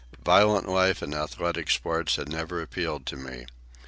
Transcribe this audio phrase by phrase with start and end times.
[0.25, 3.45] Violent life and athletic sports had never appealed to me.